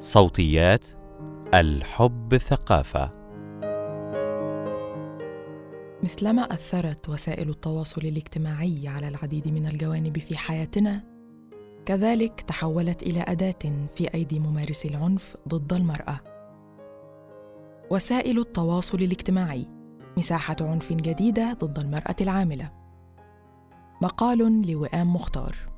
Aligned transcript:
صوتيات 0.00 0.84
الحب 1.54 2.36
ثقافة. 2.36 3.10
مثلما 6.02 6.42
أثرت 6.42 7.08
وسائل 7.08 7.48
التواصل 7.48 8.00
الاجتماعي 8.00 8.88
على 8.88 9.08
العديد 9.08 9.48
من 9.48 9.66
الجوانب 9.66 10.18
في 10.18 10.36
حياتنا 10.36 11.04
كذلك 11.86 12.40
تحولت 12.40 13.02
إلى 13.02 13.24
أداة 13.28 13.88
في 13.96 14.14
أيدي 14.14 14.38
ممارسي 14.38 14.88
العنف 14.88 15.36
ضد 15.48 15.72
المرأة. 15.72 16.20
وسائل 17.90 18.38
التواصل 18.38 18.98
الاجتماعي 18.98 19.66
مساحة 20.16 20.56
عنف 20.60 20.92
جديدة 20.92 21.52
ضد 21.52 21.78
المرأة 21.78 22.16
العاملة. 22.20 22.70
مقال 24.02 24.70
لوئام 24.70 25.14
مختار. 25.14 25.69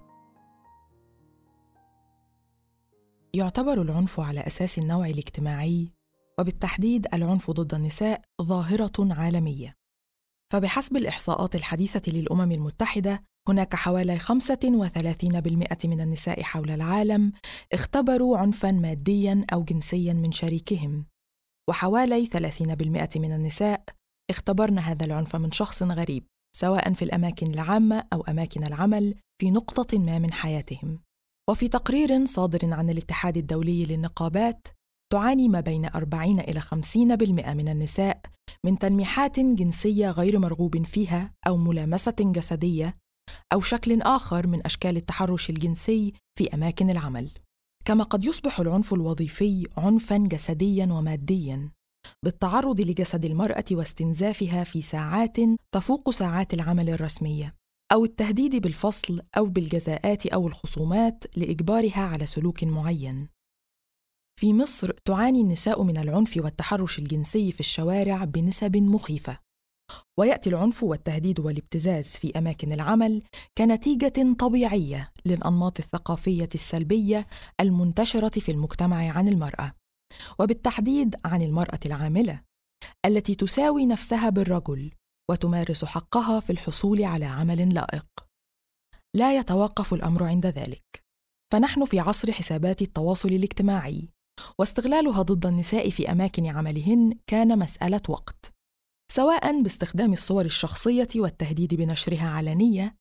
يعتبر 3.36 3.82
العنف 3.82 4.20
على 4.20 4.40
أساس 4.40 4.78
النوع 4.78 5.06
الاجتماعي 5.06 5.92
وبالتحديد 6.40 7.06
العنف 7.14 7.50
ضد 7.50 7.74
النساء 7.74 8.22
ظاهرة 8.42 8.92
عالمية. 8.98 9.76
فبحسب 10.52 10.96
الإحصاءات 10.96 11.54
الحديثة 11.54 12.12
للأمم 12.12 12.52
المتحدة 12.52 13.22
هناك 13.48 13.74
حوالي 13.74 14.18
35% 14.18 15.86
من 15.86 16.00
النساء 16.00 16.42
حول 16.42 16.70
العالم 16.70 17.32
اختبروا 17.72 18.38
عنفا 18.38 18.72
ماديا 18.72 19.46
أو 19.52 19.62
جنسيا 19.62 20.12
من 20.12 20.32
شريكهم. 20.32 21.06
وحوالي 21.68 22.26
30% 22.26 23.16
من 23.16 23.32
النساء 23.32 23.84
اختبرن 24.30 24.78
هذا 24.78 25.06
العنف 25.06 25.36
من 25.36 25.52
شخص 25.52 25.82
غريب 25.82 26.26
سواء 26.56 26.92
في 26.92 27.02
الأماكن 27.02 27.54
العامة 27.54 28.04
أو 28.12 28.20
أماكن 28.20 28.66
العمل 28.66 29.14
في 29.40 29.50
نقطة 29.50 29.98
ما 29.98 30.18
من 30.18 30.32
حياتهم. 30.32 30.98
وفي 31.50 31.68
تقرير 31.68 32.24
صادر 32.24 32.74
عن 32.74 32.90
الاتحاد 32.90 33.36
الدولي 33.36 33.86
للنقابات 33.86 34.68
تعاني 35.12 35.48
ما 35.48 35.60
بين 35.60 35.86
40 35.86 36.40
إلى 36.40 36.60
50% 36.60 37.54
من 37.54 37.68
النساء 37.68 38.20
من 38.66 38.78
تلميحات 38.78 39.40
جنسية 39.40 40.10
غير 40.10 40.38
مرغوب 40.38 40.86
فيها 40.86 41.32
أو 41.46 41.56
ملامسة 41.56 42.14
جسدية 42.20 42.96
أو 43.52 43.60
شكل 43.60 44.02
آخر 44.02 44.46
من 44.46 44.66
أشكال 44.66 44.96
التحرش 44.96 45.50
الجنسي 45.50 46.12
في 46.38 46.54
أماكن 46.54 46.90
العمل. 46.90 47.30
كما 47.84 48.04
قد 48.04 48.24
يصبح 48.24 48.60
العنف 48.60 48.94
الوظيفي 48.94 49.66
عنفاً 49.76 50.16
جسدياً 50.16 50.86
ومادياً 50.86 51.70
بالتعرض 52.24 52.80
لجسد 52.80 53.24
المرأة 53.24 53.64
واستنزافها 53.70 54.64
في 54.64 54.82
ساعات 54.82 55.36
تفوق 55.74 56.10
ساعات 56.10 56.54
العمل 56.54 56.90
الرسمية. 56.90 57.54
أو 57.92 58.04
التهديد 58.04 58.56
بالفصل 58.56 59.20
أو 59.36 59.46
بالجزاءات 59.46 60.26
أو 60.26 60.46
الخصومات 60.46 61.24
لإجبارها 61.36 62.00
على 62.00 62.26
سلوك 62.26 62.64
معين. 62.64 63.28
في 64.40 64.54
مصر 64.54 64.92
تعاني 65.04 65.40
النساء 65.40 65.82
من 65.82 65.98
العنف 65.98 66.36
والتحرش 66.36 66.98
الجنسي 66.98 67.52
في 67.52 67.60
الشوارع 67.60 68.24
بنسب 68.24 68.76
مخيفة. 68.76 69.38
ويأتي 70.18 70.50
العنف 70.50 70.82
والتهديد 70.82 71.40
والابتزاز 71.40 72.06
في 72.06 72.38
أماكن 72.38 72.72
العمل 72.72 73.22
كنتيجة 73.58 74.34
طبيعية 74.38 75.12
للأنماط 75.26 75.78
الثقافية 75.78 76.48
السلبية 76.54 77.26
المنتشرة 77.60 78.40
في 78.40 78.52
المجتمع 78.52 79.10
عن 79.10 79.28
المرأة، 79.28 79.74
وبالتحديد 80.38 81.16
عن 81.24 81.42
المرأة 81.42 81.80
العاملة، 81.86 82.42
التي 83.06 83.34
تساوي 83.34 83.86
نفسها 83.86 84.30
بالرجل 84.30 84.92
وتمارس 85.30 85.84
حقها 85.84 86.40
في 86.40 86.50
الحصول 86.50 87.04
على 87.04 87.24
عمل 87.24 87.74
لائق. 87.74 88.06
لا 89.16 89.36
يتوقف 89.36 89.94
الأمر 89.94 90.24
عند 90.24 90.46
ذلك. 90.46 91.02
فنحن 91.52 91.84
في 91.84 92.00
عصر 92.00 92.32
حسابات 92.32 92.82
التواصل 92.82 93.28
الاجتماعي 93.28 94.08
واستغلالها 94.58 95.22
ضد 95.22 95.46
النساء 95.46 95.90
في 95.90 96.12
أماكن 96.12 96.46
عملهن 96.46 97.18
كان 97.26 97.58
مسألة 97.58 98.02
وقت 98.08 98.52
سواء 99.12 99.62
باستخدام 99.62 100.12
الصور 100.12 100.44
الشخصية 100.44 101.08
والتهديد 101.16 101.74
بنشرها 101.74 102.28
علنية 102.28 102.96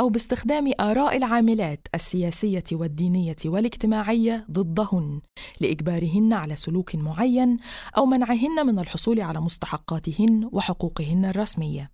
أو 0.00 0.08
باستخدام 0.08 0.72
آراء 0.80 1.16
العاملات 1.16 1.86
السياسية 1.94 2.64
والدينية 2.72 3.36
والاجتماعية 3.44 4.46
ضدهن 4.50 5.20
لإجبارهن 5.60 6.32
على 6.32 6.56
سلوك 6.56 6.94
معين 6.94 7.56
أو 7.96 8.06
منعهن 8.06 8.66
من 8.66 8.78
الحصول 8.78 9.20
على 9.20 9.40
مستحقاتهن 9.40 10.50
وحقوقهن 10.52 11.24
الرسمية. 11.24 11.90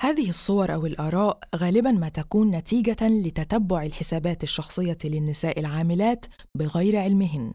هذه 0.00 0.28
الصور 0.28 0.74
أو 0.74 0.86
الآراء 0.86 1.40
غالبا 1.56 1.90
ما 1.90 2.08
تكون 2.08 2.50
نتيجة 2.50 3.08
لتتبع 3.08 3.82
الحسابات 3.82 4.42
الشخصية 4.42 4.98
للنساء 5.04 5.60
العاملات 5.60 6.26
بغير 6.58 6.98
علمهن 6.98 7.54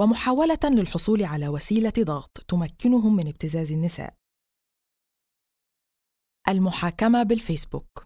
ومحاولة 0.00 0.58
للحصول 0.64 1.24
على 1.24 1.48
وسيلة 1.48 1.92
ضغط 1.98 2.44
تمكنهم 2.48 3.16
من 3.16 3.28
ابتزاز 3.28 3.72
النساء. 3.72 4.14
المحاكمة 6.48 7.22
بالفيسبوك. 7.22 8.03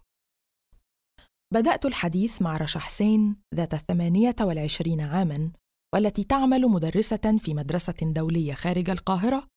بدأت 1.53 1.85
الحديث 1.85 2.41
مع 2.41 2.57
رشا 2.57 2.79
حسين 2.79 3.35
ذات 3.55 3.73
الثمانية 3.73 4.35
والعشرين 4.41 5.01
عاماً 5.01 5.51
والتي 5.95 6.23
تعمل 6.23 6.61
مدرسة 6.61 7.37
في 7.39 7.53
مدرسة 7.53 7.95
دولية 8.01 8.53
خارج 8.53 8.89
القاهرة 8.89 9.47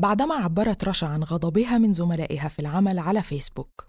بعدما 0.00 0.34
عبرت 0.34 0.84
رشا 0.84 1.06
عن 1.06 1.22
غضبها 1.24 1.78
من 1.78 1.92
زملائها 1.92 2.48
في 2.48 2.58
العمل 2.58 2.98
على 2.98 3.22
فيسبوك. 3.22 3.88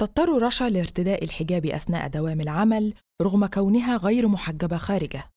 تضطر 0.00 0.42
رشا 0.42 0.64
لارتداء 0.64 1.24
الحجاب 1.24 1.66
أثناء 1.66 2.08
دوام 2.08 2.40
العمل 2.40 2.94
رغم 3.22 3.46
كونها 3.46 3.96
غير 3.96 4.28
محجبة 4.28 4.78
خارجة 4.78 5.30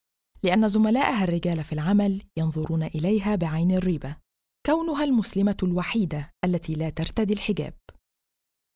لأن 0.43 0.67
زملائها 0.67 1.23
الرجال 1.23 1.63
في 1.63 1.73
العمل 1.73 2.21
ينظرون 2.37 2.83
إليها 2.83 3.35
بعين 3.35 3.71
الريبة 3.71 4.17
كونها 4.65 5.03
المسلمة 5.03 5.57
الوحيدة 5.63 6.31
التي 6.45 6.73
لا 6.73 6.89
ترتدي 6.89 7.33
الحجاب. 7.33 7.73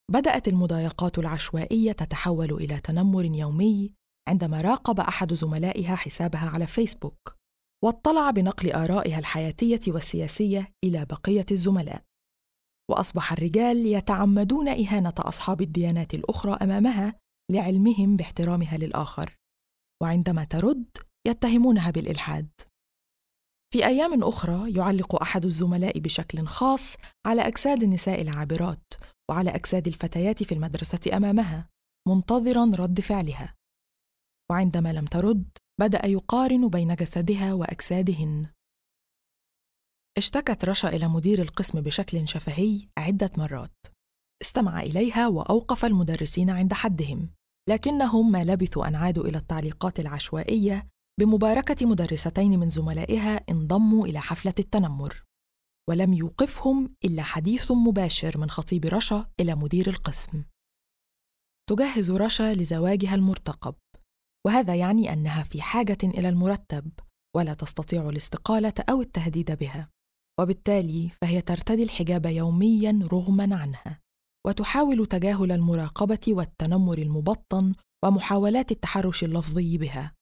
بدأت 0.10 0.48
المضايقات 0.48 1.20
العشوائية 1.20 1.92
تتحول 1.92 2.54
إلى 2.54 2.80
تنمر 2.80 3.26
يومي 3.26 3.94
عندما 4.30 4.62
راقب 4.62 5.00
أحد 5.00 5.34
زملائها 5.34 5.96
حسابها 5.96 6.50
على 6.50 6.68
فيسبوك 6.68 7.36
واطلع 7.84 8.32
بنقل 8.32 8.72
آرائها 8.72 9.20
الحياتية 9.20 9.80
والسياسية 9.88 10.72
إلى 10.84 11.06
بقية 11.06 11.46
الزملاء. 11.52 12.04
وأصبح 12.92 13.32
الرجال 13.32 13.86
يتعمدون 13.86 14.68
إهانة 14.68 15.14
أصحاب 15.18 15.62
الديانات 15.62 16.14
الأخرى 16.14 16.54
أمامها 16.54 17.20
لعلمهم 17.52 18.16
باحترامها 18.16 18.78
للآخر 18.78 19.36
وعندما 20.02 20.44
ترد 20.44 20.98
يتهمونها 21.28 21.92
بالإلحاد. 21.92 22.50
في 23.74 23.86
أيام 23.86 24.24
أخرى 24.24 24.74
يعلق 24.74 25.22
أحد 25.22 25.46
الزملاء 25.46 26.00
بشكل 26.00 26.48
خاص 26.48 26.96
على 27.26 27.42
أجساد 27.42 27.84
النساء 27.84 28.22
العابرات 28.22 28.94
وعلى 29.30 29.50
أجساد 29.50 29.88
الفتيات 29.88 30.44
في 30.44 30.52
المدرسة 30.54 31.18
أمامها 31.18 31.70
منتظرا 32.08 32.72
رد 32.76 33.02
فعلها. 33.02 33.56
وعندما 34.52 34.94
لم 34.94 35.06
ترد 35.06 35.50
بدأ 35.80 36.06
يقارن 36.06 36.70
بين 36.70 36.96
جسدها 36.96 37.54
وأجسادهن. 37.54 38.46
اشتكت 40.18 40.66
رشا 40.66 40.90
إلى 40.90 41.08
مدير 41.08 41.42
القسم 41.42 41.82
بشكل 41.82 42.28
شفهي 42.28 42.88
عدة 42.98 43.32
مرات. 43.38 43.78
استمع 44.42 44.82
إليها 44.82 45.28
وأوقف 45.28 45.86
المدرسين 45.86 46.50
عند 46.50 46.74
حدهم 46.74 47.30
لكنهم 47.70 48.32
ما 48.32 48.44
لبثوا 48.44 48.88
ان 48.88 48.96
عادوا 48.96 49.26
إلى 49.26 49.38
التعليقات 49.38 50.00
العشوائية 50.00 50.88
بمباركة 51.20 51.86
مدرستين 51.86 52.60
من 52.60 52.70
زملائها 52.70 53.36
انضموا 53.50 54.08
إلى 54.08 54.20
حفلة 54.20 54.54
التنمر. 54.60 55.24
ولم 55.90 56.14
يوقفهم 56.14 56.96
إلا 57.06 57.24
حديث 57.24 57.72
مباشر 57.72 58.38
من 58.38 58.50
خطيب 58.50 58.86
رشا 58.86 59.30
إلى 59.40 59.56
مدير 59.56 59.90
القسم. 59.90 60.44
تجهز 61.70 62.12
رشا 62.12 62.54
لزواجها 62.54 63.16
المرتقب 63.16 63.76
وهذا 64.46 64.76
يعني 64.76 65.14
أنها 65.14 65.44
في 65.44 65.62
حاجة 65.62 65.98
إلى 66.04 66.30
المرتب 66.30 66.92
ولا 67.36 67.54
تستطيع 67.54 68.10
الاستقالة 68.10 68.74
أو 68.90 69.02
التهديد 69.02 69.52
بها 69.52 69.90
وبالتالي 70.40 71.10
فهي 71.22 71.42
ترتدي 71.42 71.84
الحجاب 71.84 72.26
يوميا 72.26 73.08
رغما 73.12 73.56
عنها 73.56 74.00
وتحاول 74.48 75.06
تجاهل 75.06 75.52
المراقبة 75.52 76.26
والتنمر 76.28 76.98
المبطن 76.98 77.74
ومحاولات 78.06 78.72
التحرش 78.72 79.24
اللفظي 79.24 79.78
بها 79.78 80.14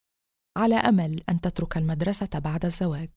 على 0.58 0.76
أمل 0.76 1.24
أن 1.30 1.42
تترك 1.42 1.78
المدرسة 1.78 2.30
بعد 2.40 2.66
الزواج. 2.66 3.10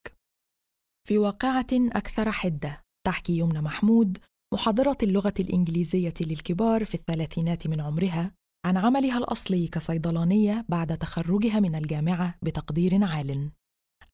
في 1.08 1.18
واقعة 1.18 1.66
أكثر 1.72 2.32
حدة 2.32 2.82
تحكي 3.06 3.38
يمنى 3.38 3.60
محمود 3.60 4.18
محاضرة 4.54 4.98
اللغة 5.02 5.34
الإنجليزية 5.40 6.14
للكبار 6.20 6.84
في 6.84 6.94
الثلاثينات 6.94 7.66
من 7.66 7.80
عمرها 7.80 8.32
عن 8.66 8.76
عملها 8.76 9.18
الأصلي 9.18 9.68
كصيدلانية 9.68 10.64
بعد 10.68 10.98
تخرجها 10.98 11.60
من 11.60 11.74
الجامعة 11.74 12.34
بتقدير 12.42 13.04
عال. 13.04 13.50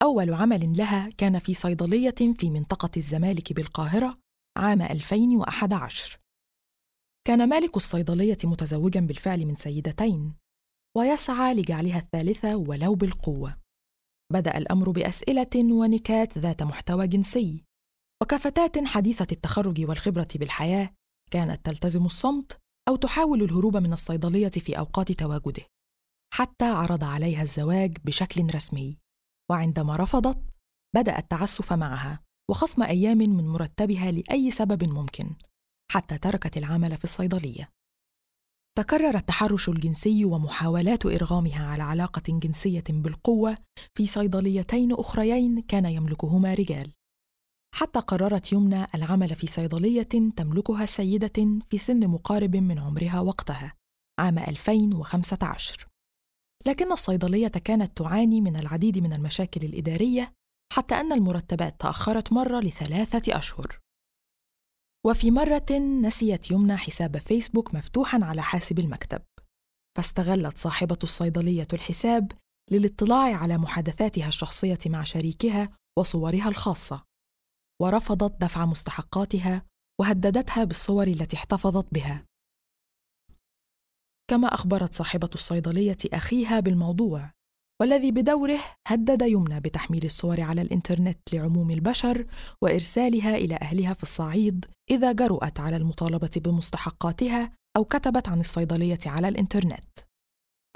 أول 0.02 0.34
عمل 0.34 0.76
لها 0.76 1.10
كان 1.18 1.38
في 1.38 1.54
صيدلية 1.54 2.14
في 2.38 2.50
منطقة 2.50 2.90
الزمالك 2.96 3.52
بالقاهرة 3.52 4.18
عام 4.58 4.82
2011. 4.82 6.18
كان 7.26 7.48
مالك 7.48 7.76
الصيدلية 7.76 8.38
متزوجا 8.44 9.00
بالفعل 9.00 9.46
من 9.46 9.56
سيدتين، 9.56 10.34
ويسعى 10.96 11.54
لجعلها 11.54 11.98
الثالثة 11.98 12.56
ولو 12.56 12.94
بالقوة. 12.94 13.56
بدأ 14.32 14.58
الأمر 14.58 14.90
بأسئلة 14.90 15.72
ونكات 15.72 16.38
ذات 16.38 16.62
محتوى 16.62 17.06
جنسي. 17.06 17.64
وكفتاة 18.22 18.84
حديثة 18.84 19.26
التخرج 19.32 19.84
والخبرة 19.88 20.28
بالحياة 20.34 20.90
كانت 21.30 21.66
تلتزم 21.66 22.04
الصمت 22.04 22.58
أو 22.88 22.96
تحاول 22.96 23.42
الهروب 23.42 23.76
من 23.76 23.92
الصيدلية 23.92 24.48
في 24.48 24.78
أوقات 24.78 25.12
تواجده 25.12 25.62
حتى 26.34 26.64
عرض 26.64 27.04
عليها 27.04 27.42
الزواج 27.42 27.98
بشكل 28.04 28.54
رسمي. 28.54 28.98
وعندما 29.50 29.96
رفضت 29.96 30.38
بدأ 30.94 31.18
التعسف 31.18 31.72
معها 31.72 32.20
وخصم 32.50 32.82
أيام 32.82 33.18
من 33.18 33.48
مرتبها 33.48 34.10
لأي 34.10 34.50
سبب 34.50 34.88
ممكن 34.88 35.36
حتى 35.92 36.18
تركت 36.18 36.56
العمل 36.56 36.96
في 36.96 37.04
الصيدلية. 37.04 37.70
تكرر 38.76 39.16
التحرش 39.16 39.68
الجنسي 39.68 40.24
ومحاولات 40.24 41.06
إرغامها 41.06 41.66
على 41.66 41.82
علاقة 41.82 42.22
جنسية 42.28 42.84
بالقوة 42.88 43.56
في 43.94 44.06
صيدليتين 44.06 44.92
أخريين 44.92 45.60
كان 45.62 45.86
يملكهما 45.86 46.54
رجال. 46.54 46.92
حتى 47.74 48.00
قررت 48.00 48.52
يمنى 48.52 48.86
العمل 48.94 49.34
في 49.36 49.46
صيدلية 49.46 50.08
تملكها 50.36 50.86
سيدة 50.86 51.60
في 51.70 51.78
سن 51.78 52.08
مقارب 52.08 52.56
من 52.56 52.78
عمرها 52.78 53.20
وقتها 53.20 53.74
عام 54.20 54.38
2015 54.38 55.88
لكن 56.66 56.92
الصيدلية 56.92 57.48
كانت 57.48 57.98
تعاني 57.98 58.40
من 58.40 58.56
العديد 58.56 58.98
من 58.98 59.12
المشاكل 59.12 59.64
الإدارية 59.64 60.32
حتى 60.72 60.94
أن 60.94 61.12
المرتبات 61.12 61.80
تأخرت 61.80 62.32
مرة 62.32 62.60
لثلاثة 62.60 63.38
أشهر. 63.38 63.78
وفي 65.06 65.30
مرة 65.30 65.78
نسيت 66.02 66.50
يمنى 66.50 66.76
حساب 66.76 67.18
فيسبوك 67.18 67.74
مفتوحا 67.74 68.20
على 68.22 68.42
حاسب 68.42 68.78
المكتب. 68.78 69.22
فاستغلت 69.96 70.58
صاحبة 70.58 70.98
الصيدلية 71.02 71.66
الحساب 71.72 72.32
للاطلاع 72.70 73.36
على 73.36 73.58
محادثاتها 73.58 74.28
الشخصية 74.28 74.78
مع 74.86 75.02
شريكها 75.02 75.68
وصورها 75.98 76.48
الخاصة. 76.48 77.04
ورفضت 77.82 78.40
دفع 78.40 78.66
مستحقاتها 78.66 79.62
وهددتها 80.00 80.64
بالصور 80.64 81.06
التي 81.06 81.36
احتفظت 81.36 81.94
بها. 81.94 82.26
كما 84.30 84.48
أخبرت 84.54 84.94
صاحبة 84.94 85.30
الصيدلية 85.34 85.98
أخيها 86.12 86.60
بالموضوع 86.60 87.30
والذي 87.80 88.10
بدوره 88.10 88.60
هدد 88.86 89.22
يمنى 89.22 89.60
بتحميل 89.60 90.04
الصور 90.04 90.40
على 90.40 90.62
الإنترنت 90.62 91.18
لعموم 91.32 91.70
البشر 91.70 92.26
وإرسالها 92.62 93.36
إلى 93.36 93.58
أهلها 93.62 93.94
في 93.94 94.02
الصعيد 94.02 94.66
إذا 94.90 95.12
جرؤت 95.12 95.60
على 95.60 95.76
المطالبة 95.76 96.30
بمستحقاتها 96.36 97.52
أو 97.76 97.84
كتبت 97.84 98.28
عن 98.28 98.40
الصيدلية 98.40 98.98
على 99.06 99.28
الإنترنت. 99.28 99.98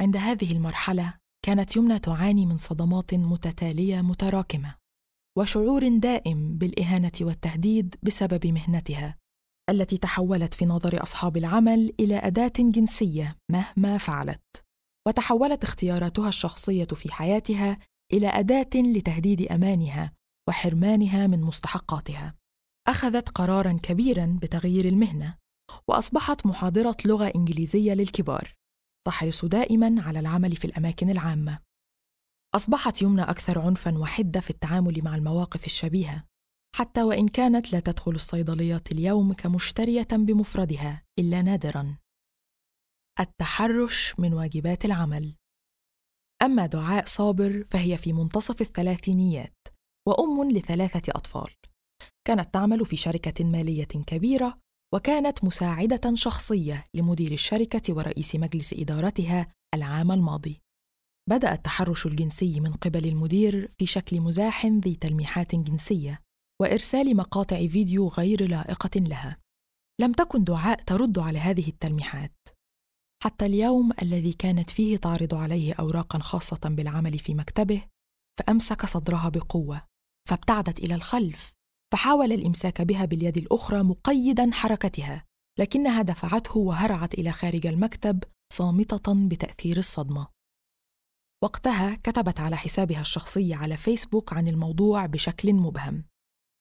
عند 0.00 0.16
هذه 0.16 0.52
المرحلة 0.52 1.14
كانت 1.46 1.76
يمنى 1.76 1.98
تعاني 1.98 2.46
من 2.46 2.58
صدمات 2.58 3.14
متتالية 3.14 4.00
متراكمة 4.00 4.74
وشعور 5.38 5.88
دائم 5.88 6.58
بالإهانة 6.58 7.12
والتهديد 7.20 7.94
بسبب 8.02 8.46
مهنتها 8.46 9.16
التي 9.70 9.98
تحولت 9.98 10.54
في 10.54 10.66
نظر 10.66 11.02
أصحاب 11.02 11.36
العمل 11.36 11.92
إلى 12.00 12.16
أداة 12.16 12.52
جنسية 12.58 13.36
مهما 13.50 13.98
فعلت. 13.98 14.40
وتحولت 15.08 15.64
اختياراتها 15.64 16.28
الشخصية 16.28 16.84
في 16.84 17.12
حياتها 17.12 17.78
إلى 18.12 18.28
أداة 18.28 18.70
لتهديد 18.74 19.42
أمانها 19.52 20.12
وحرمانها 20.48 21.26
من 21.26 21.40
مستحقاتها. 21.40 22.34
أخذت 22.88 23.28
قرارا 23.28 23.78
كبيرا 23.82 24.38
بتغيير 24.42 24.84
المهنة 24.84 25.36
وأصبحت 25.88 26.46
محاضرة 26.46 26.96
لغة 27.04 27.32
إنجليزية 27.36 27.92
للكبار 27.92 28.54
تحرص 29.06 29.44
دائما 29.44 30.02
على 30.02 30.20
العمل 30.20 30.56
في 30.56 30.64
الأماكن 30.64 31.10
العامة. 31.10 31.58
أصبحت 32.54 33.02
يمنى 33.02 33.22
أكثر 33.22 33.58
عنفا 33.58 33.98
وحدة 33.98 34.40
في 34.40 34.50
التعامل 34.50 35.04
مع 35.04 35.14
المواقف 35.14 35.66
الشبيهة 35.66 36.24
حتى 36.76 37.02
وإن 37.02 37.28
كانت 37.28 37.72
لا 37.72 37.80
تدخل 37.80 38.12
الصيدليات 38.12 38.92
اليوم 38.92 39.32
كمشترية 39.32 40.08
بمفردها 40.12 41.02
إلا 41.18 41.42
نادرا. 41.42 41.96
التحرش 43.20 44.14
من 44.18 44.34
واجبات 44.34 44.84
العمل. 44.84 45.34
أما 46.42 46.66
دعاء 46.66 47.06
صابر 47.06 47.64
فهي 47.70 47.98
في 47.98 48.12
منتصف 48.12 48.60
الثلاثينيات 48.60 49.56
وأم 50.08 50.50
لثلاثة 50.50 51.12
أطفال. 51.16 51.54
كانت 52.26 52.54
تعمل 52.54 52.86
في 52.86 52.96
شركة 52.96 53.44
مالية 53.44 53.84
كبيرة 53.84 54.58
وكانت 54.94 55.44
مساعدة 55.44 56.14
شخصية 56.14 56.84
لمدير 56.94 57.32
الشركة 57.32 57.94
ورئيس 57.94 58.36
مجلس 58.36 58.72
إدارتها 58.72 59.54
العام 59.74 60.12
الماضي. 60.12 60.60
بدأ 61.28 61.52
التحرش 61.52 62.06
الجنسي 62.06 62.60
من 62.60 62.72
قبل 62.72 63.06
المدير 63.06 63.72
في 63.78 63.86
شكل 63.86 64.20
مزاح 64.20 64.66
ذي 64.66 64.94
تلميحات 64.94 65.54
جنسية 65.54 66.20
وإرسال 66.60 67.16
مقاطع 67.16 67.66
فيديو 67.66 68.08
غير 68.08 68.48
لائقة 68.48 69.00
لها. 69.00 69.38
لم 70.00 70.12
تكن 70.12 70.44
دعاء 70.44 70.82
ترد 70.82 71.18
على 71.18 71.38
هذه 71.38 71.68
التلميحات. 71.68 72.32
حتى 73.22 73.46
اليوم 73.46 73.90
الذي 74.02 74.32
كانت 74.32 74.70
فيه 74.70 74.96
تعرض 74.96 75.34
عليه 75.34 75.74
اوراقا 75.74 76.18
خاصة 76.18 76.60
بالعمل 76.64 77.18
في 77.18 77.34
مكتبه 77.34 77.82
فأمسك 78.40 78.86
صدرها 78.86 79.28
بقوة 79.28 79.82
فابتعدت 80.28 80.78
إلى 80.78 80.94
الخلف 80.94 81.52
فحاول 81.92 82.32
الإمساك 82.32 82.82
بها 82.82 83.04
باليد 83.04 83.36
الأخرى 83.36 83.82
مقيدا 83.82 84.50
حركتها 84.52 85.24
لكنها 85.58 86.02
دفعته 86.02 86.58
وهرعت 86.58 87.14
إلى 87.14 87.32
خارج 87.32 87.66
المكتب 87.66 88.24
صامتة 88.52 89.28
بتأثير 89.28 89.76
الصدمة. 89.76 90.26
وقتها 91.44 91.94
كتبت 91.94 92.40
على 92.40 92.56
حسابها 92.56 93.00
الشخصي 93.00 93.54
على 93.54 93.76
فيسبوك 93.76 94.32
عن 94.32 94.48
الموضوع 94.48 95.06
بشكل 95.06 95.52
مبهم. 95.52 96.04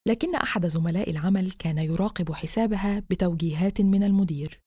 لكن 0.07 0.35
أحد 0.35 0.65
زملاء 0.65 1.09
العمل 1.09 1.51
كان 1.51 1.77
يراقب 1.77 2.33
حسابها 2.33 2.99
بتوجيهات 2.99 3.81
من 3.81 4.03
المدير. 4.03 4.59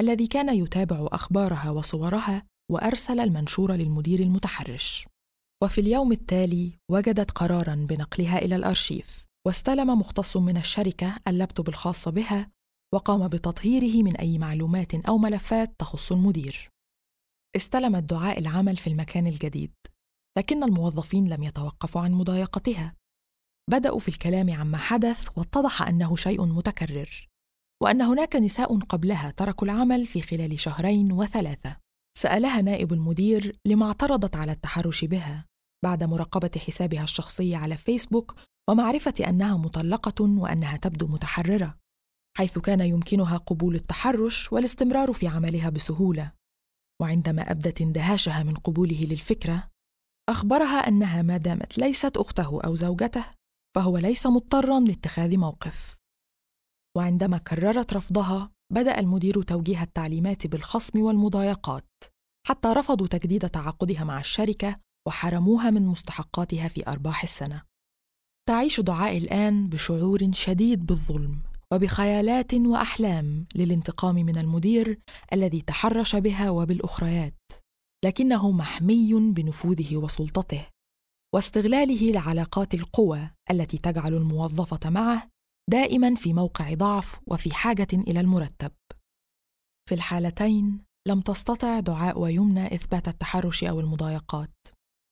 الذي 0.00 0.26
كان 0.26 0.56
يتابع 0.56 1.08
أخبارها 1.12 1.70
وصورها 1.70 2.46
وأرسل 2.72 3.20
المنشور 3.20 3.72
للمدير 3.72 4.20
المتحرش. 4.20 5.06
وفي 5.64 5.80
اليوم 5.80 6.12
التالي 6.12 6.78
وجدت 6.90 7.30
قرارا 7.30 7.74
بنقلها 7.74 8.38
إلى 8.38 8.56
الأرشيف. 8.56 9.26
واستلم 9.46 9.98
مختص 9.98 10.36
من 10.36 10.56
الشركة 10.56 11.16
اللابتوب 11.28 11.68
الخاص 11.68 12.08
بها 12.08 12.50
وقام 12.94 13.28
بتطهيره 13.28 14.02
من 14.02 14.16
أي 14.16 14.38
معلومات 14.38 14.94
أو 14.94 15.18
ملفات 15.18 15.74
تخص 15.78 16.12
المدير. 16.12 16.70
استلمت 17.56 18.02
دعاء 18.02 18.38
العمل 18.38 18.76
في 18.76 18.86
المكان 18.86 19.26
الجديد 19.26 19.72
لكن 20.38 20.64
الموظفين 20.64 21.28
لم 21.28 21.42
يتوقفوا 21.42 22.00
عن 22.00 22.12
مضايقتها. 22.12 22.94
بدأوا 23.70 23.98
في 23.98 24.08
الكلام 24.08 24.50
عما 24.50 24.78
حدث 24.78 25.38
واتضح 25.38 25.82
أنه 25.82 26.16
شيء 26.16 26.46
متكرر. 26.46 27.28
وأن 27.82 28.02
هناك 28.02 28.36
نساء 28.36 28.78
قبلها 28.78 29.30
تركوا 29.30 29.66
العمل 29.68 30.06
في 30.06 30.22
خلال 30.22 30.60
شهرين 30.60 31.12
وثلاثة. 31.12 31.76
سألها 32.18 32.62
نائب 32.62 32.92
المدير 32.92 33.56
لما 33.66 33.86
اعترضت 33.86 34.36
على 34.36 34.52
التحرش 34.52 35.04
بها 35.04 35.46
بعد 35.84 36.04
مراقبة 36.04 36.50
حسابها 36.66 37.02
الشخصي 37.02 37.54
على 37.54 37.76
فيسبوك 37.76 38.34
ومعرفة 38.70 39.14
أنها 39.28 39.56
مطلقة 39.56 40.24
وأنها 40.24 40.76
تبدو 40.76 41.06
متحررة 41.06 41.78
حيث 42.36 42.58
كان 42.58 42.80
يمكنها 42.80 43.36
قبول 43.36 43.74
التحرش 43.74 44.52
والاستمرار 44.52 45.12
في 45.12 45.28
عملها 45.28 45.70
بسهولة. 45.70 46.32
وعندما 47.02 47.50
أبدت 47.50 47.80
اندهاشها 47.80 48.42
من 48.42 48.54
قبوله 48.54 49.06
للفكرة 49.10 49.68
أخبرها 50.28 50.88
أنها 50.88 51.22
ما 51.22 51.36
دامت 51.36 51.78
ليست 51.78 52.16
أخته 52.16 52.60
أو 52.64 52.74
زوجته 52.74 53.24
فهو 53.76 53.98
ليس 53.98 54.26
مضطرا 54.26 54.80
لاتخاذ 54.80 55.36
موقف. 55.36 55.96
وعندما 56.96 57.38
كررت 57.38 57.94
رفضها 57.94 58.50
بدأ 58.72 59.00
المدير 59.00 59.42
توجيه 59.42 59.82
التعليمات 59.82 60.46
بالخصم 60.46 61.00
والمضايقات 61.00 61.88
حتى 62.46 62.68
رفضوا 62.68 63.06
تجديد 63.06 63.48
تعاقدها 63.48 64.04
مع 64.04 64.20
الشركة 64.20 64.80
وحرموها 65.08 65.70
من 65.70 65.86
مستحقاتها 65.86 66.68
في 66.68 66.86
أرباح 66.88 67.22
السنة. 67.22 67.62
تعيش 68.48 68.80
دعاء 68.80 69.16
الآن 69.16 69.68
بشعور 69.68 70.32
شديد 70.32 70.86
بالظلم 70.86 71.42
وبخيالات 71.72 72.54
وأحلام 72.54 73.46
للانتقام 73.54 74.14
من 74.14 74.38
المدير 74.38 75.00
الذي 75.32 75.60
تحرش 75.62 76.16
بها 76.16 76.50
وبالأخريات 76.50 77.52
لكنه 78.04 78.50
محمي 78.50 79.32
بنفوذه 79.32 79.96
وسلطته 79.96 80.66
واستغلاله 81.34 82.12
لعلاقات 82.12 82.74
القوى 82.74 83.30
التي 83.50 83.78
تجعل 83.78 84.14
الموظفة 84.14 84.90
معه 84.90 85.28
دائما 85.70 86.14
في 86.14 86.32
موقع 86.32 86.74
ضعف 86.74 87.20
وفي 87.26 87.54
حاجة 87.54 87.88
إلى 87.92 88.20
المرتب. 88.20 88.72
في 89.88 89.94
الحالتين 89.94 90.84
لم 91.08 91.20
تستطع 91.20 91.80
دعاء 91.80 92.20
ويمنى 92.20 92.74
إثبات 92.74 93.08
التحرش 93.08 93.64
أو 93.64 93.80
المضايقات 93.80 94.54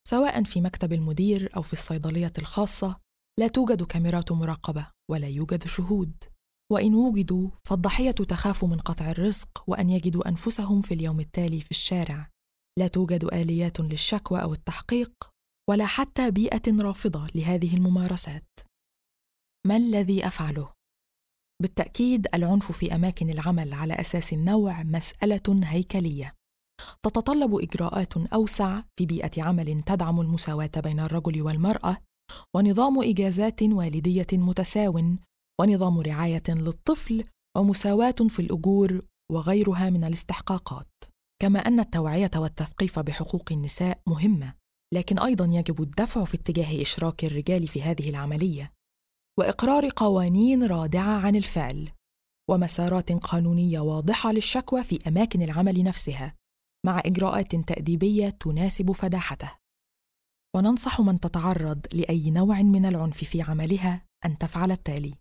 سواء 0.08 0.42
في 0.44 0.60
مكتب 0.60 0.92
المدير 0.92 1.56
أو 1.56 1.62
في 1.62 1.72
الصيدلية 1.72 2.32
الخاصة 2.38 3.00
لا 3.40 3.48
توجد 3.48 3.82
كاميرات 3.82 4.32
مراقبة 4.32 4.86
ولا 5.10 5.28
يوجد 5.28 5.66
شهود. 5.66 6.24
وإن 6.72 6.94
وجدوا 6.94 7.50
فالضحية 7.64 8.10
تخاف 8.10 8.64
من 8.64 8.78
قطع 8.80 9.10
الرزق 9.10 9.64
وأن 9.66 9.90
يجدوا 9.90 10.28
أنفسهم 10.28 10.80
في 10.80 10.94
اليوم 10.94 11.20
التالي 11.20 11.60
في 11.60 11.70
الشارع. 11.70 12.30
لا 12.78 12.88
توجد 12.88 13.24
آليات 13.24 13.80
للشكوى 13.80 14.42
أو 14.42 14.52
التحقيق 14.52 15.12
ولا 15.70 15.86
حتى 15.86 16.30
بيئة 16.30 16.82
رافضة 16.82 17.24
لهذه 17.34 17.76
الممارسات. 17.76 18.48
ما 19.66 19.76
الذي 19.76 20.26
أفعله؟ 20.26 20.72
بالتأكيد 21.62 22.26
العنف 22.34 22.72
في 22.72 22.94
أماكن 22.94 23.30
العمل 23.30 23.72
على 23.74 23.94
أساس 23.94 24.32
النوع 24.32 24.82
مسألة 24.82 25.42
هيكلية. 25.48 26.34
تتطلب 27.02 27.54
إجراءات 27.54 28.16
أوسع 28.16 28.82
في 28.98 29.06
بيئة 29.06 29.42
عمل 29.42 29.82
تدعم 29.82 30.20
المساواة 30.20 30.70
بين 30.76 31.00
الرجل 31.00 31.42
والمرأة 31.42 31.96
ونظام 32.56 33.02
إجازات 33.02 33.62
والدية 33.62 34.26
متساو 34.32 35.16
ونظام 35.60 36.00
رعاية 36.00 36.42
للطفل 36.48 37.22
ومساواة 37.56 38.16
في 38.28 38.38
الأجور 38.38 39.02
وغيرها 39.32 39.90
من 39.90 40.04
الاستحقاقات. 40.04 40.88
كما 41.42 41.58
أن 41.58 41.80
التوعية 41.80 42.30
والتثقيف 42.36 42.98
بحقوق 42.98 43.52
النساء 43.52 44.00
مهمة 44.06 44.54
لكن 44.94 45.18
أيضا 45.18 45.44
يجب 45.44 45.82
الدفع 45.82 46.24
في 46.24 46.34
اتجاه 46.34 46.82
إشراك 46.82 47.24
الرجال 47.24 47.68
في 47.68 47.82
هذه 47.82 48.10
العملية. 48.10 48.72
وإقرار 49.38 49.90
قوانين 49.96 50.66
رادعة 50.66 51.26
عن 51.26 51.36
الفعل 51.36 51.90
ومسارات 52.50 53.12
قانونية 53.12 53.80
واضحة 53.80 54.32
للشكوى 54.32 54.84
في 54.84 54.98
أماكن 55.08 55.42
العمل 55.42 55.82
نفسها 55.82 56.34
مع 56.86 57.02
إجراءات 57.06 57.56
تأديبية 57.56 58.28
تناسب 58.28 58.92
فداحته. 58.92 59.50
وننصح 60.56 61.00
من 61.00 61.20
تتعرض 61.20 61.86
لأي 61.92 62.30
نوع 62.30 62.62
من 62.62 62.86
العنف 62.86 63.24
في 63.24 63.42
عملها 63.42 64.06
أن 64.24 64.38
تفعل 64.38 64.72
التالي. 64.72 65.14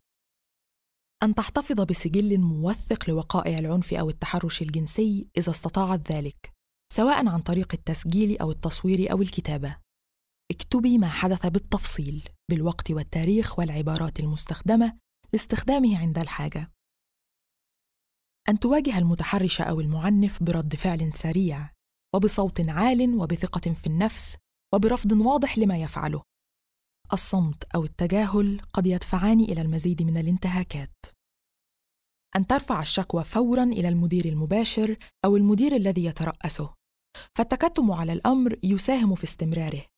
أن 1.23 1.35
تحتفظ 1.35 1.81
بسجل 1.81 2.37
موثق 2.39 3.09
لوقائع 3.09 3.57
العنف 3.59 3.93
أو 3.93 4.09
التحرش 4.09 4.61
الجنسي 4.61 5.27
إذا 5.37 5.51
استطاعت 5.51 6.11
ذلك 6.11 6.53
سواء 6.93 7.27
عن 7.27 7.41
طريق 7.41 7.73
التسجيل 7.73 8.37
أو 8.37 8.51
التصوير 8.51 9.11
أو 9.11 9.21
الكتابة. 9.21 9.82
اكتبي 10.51 10.97
ما 10.97 11.09
حدث 11.09 11.45
بالتفصيل 11.45 12.29
بالوقت 12.49 12.91
والتاريخ 12.91 13.59
والعبارات 13.59 14.19
المستخدمة 14.19 14.97
لاستخدامه 15.33 15.99
عند 15.99 16.17
الحاجة. 16.17 16.71
أن 18.49 18.59
تواجه 18.59 18.97
المتحرش 18.97 19.61
أو 19.61 19.79
المعنف 19.79 20.43
برد 20.43 20.75
فعل 20.75 21.13
سريع 21.13 21.69
وبصوت 22.15 22.69
عال 22.69 23.15
وبثقة 23.15 23.73
في 23.73 23.87
النفس 23.87 24.37
وبرفض 24.73 25.11
واضح 25.11 25.57
لما 25.57 25.77
يفعله. 25.77 26.23
الصمت 27.13 27.63
أو 27.75 27.83
التجاهل 27.83 28.61
قد 28.73 28.87
يدفعان 28.87 29.39
إلى 29.39 29.61
المزيد 29.61 30.01
من 30.01 30.17
الانتهاكات. 30.17 30.95
أن 32.35 32.47
ترفع 32.47 32.81
الشكوى 32.81 33.23
فورا 33.23 33.63
إلى 33.63 33.89
المدير 33.89 34.25
المباشر 34.25 34.97
أو 35.25 35.37
المدير 35.37 35.75
الذي 35.75 36.05
يترأسه. 36.05 36.73
فالتكتم 37.37 37.91
على 37.91 38.13
الأمر 38.13 38.59
يساهم 38.63 39.15
في 39.15 39.23
استمراره. 39.23 39.92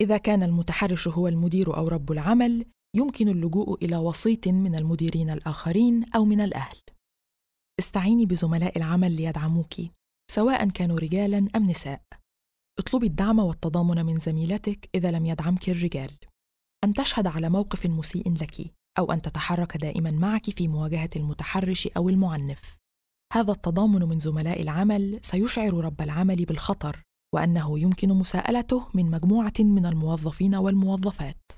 إذا 0.00 0.16
كان 0.16 0.42
المتحرش 0.42 1.08
هو 1.08 1.28
المدير 1.28 1.76
أو 1.76 1.88
رب 1.88 2.12
العمل 2.12 2.66
يمكن 2.96 3.28
اللجوء 3.28 3.84
إلى 3.84 3.96
وسيط 3.96 4.48
من 4.48 4.74
المديرين 4.74 5.30
الآخرين 5.30 6.04
أو 6.16 6.24
من 6.24 6.40
الأهل. 6.40 6.76
استعيني 7.78 8.26
بزملاء 8.26 8.78
العمل 8.78 9.12
ليدعموك 9.12 9.74
سواء 10.30 10.68
كانوا 10.68 10.98
رجالا 10.98 11.48
أم 11.56 11.70
نساء. 11.70 12.02
اطلبي 12.78 13.06
الدعم 13.06 13.38
والتضامن 13.38 14.06
من 14.06 14.18
زميلتك 14.18 14.88
إذا 14.94 15.10
لم 15.10 15.26
يدعمك 15.26 15.68
الرجال. 15.68 16.10
أن 16.84 16.92
تشهد 16.92 17.26
على 17.26 17.50
موقف 17.50 17.86
مسيء 17.86 18.32
لك 18.32 18.74
أو 18.98 19.12
أن 19.12 19.22
تتحرك 19.22 19.76
دائما 19.76 20.10
معك 20.10 20.50
في 20.50 20.68
مواجهة 20.68 21.10
المتحرش 21.16 21.86
أو 21.86 22.08
المعنف. 22.08 22.78
هذا 23.32 23.52
التضامن 23.52 24.02
من 24.08 24.18
زملاء 24.18 24.62
العمل 24.62 25.20
سيشعر 25.22 25.74
رب 25.74 26.00
العمل 26.00 26.44
بالخطر 26.44 27.02
وأنه 27.34 27.78
يمكن 27.78 28.08
مساءلته 28.08 28.88
من 28.94 29.10
مجموعة 29.10 29.52
من 29.58 29.86
الموظفين 29.86 30.54
والموظفات. 30.54 31.52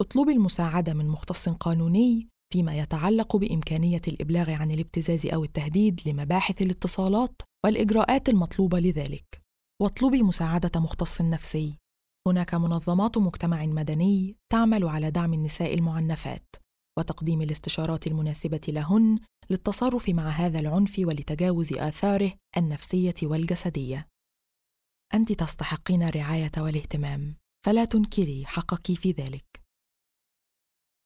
اطلبي 0.00 0.32
المساعدة 0.32 0.94
من 0.94 1.08
مختص 1.08 1.48
قانوني 1.48 2.28
فيما 2.52 2.78
يتعلق 2.78 3.36
بإمكانية 3.36 4.02
الإبلاغ 4.08 4.50
عن 4.50 4.70
الابتزاز 4.70 5.26
أو 5.26 5.44
التهديد 5.44 6.00
لمباحث 6.06 6.62
الاتصالات 6.62 7.42
والإجراءات 7.64 8.28
المطلوبة 8.28 8.80
لذلك. 8.80 9.42
واطلبي 9.82 10.22
مساعدة 10.22 10.80
مختص 10.80 11.20
نفسي. 11.20 11.78
هناك 12.28 12.54
منظمات 12.54 13.18
مجتمع 13.18 13.66
مدني 13.66 14.36
تعمل 14.52 14.84
على 14.84 15.10
دعم 15.10 15.34
النساء 15.34 15.74
المعنفات 15.74 16.56
وتقديم 16.98 17.42
الاستشارات 17.42 18.06
المناسبة 18.06 18.60
لهن 18.68 19.18
للتصرف 19.50 20.08
مع 20.08 20.28
هذا 20.28 20.60
العنف 20.60 20.98
ولتجاوز 20.98 21.72
آثاره 21.72 22.32
النفسية 22.56 23.14
والجسدية. 23.22 24.09
أنت 25.14 25.32
تستحقين 25.32 26.02
الرعاية 26.02 26.52
والاهتمام 26.58 27.36
فلا 27.66 27.84
تنكري 27.84 28.42
حقك 28.46 28.92
في 28.92 29.10
ذلك. 29.12 29.59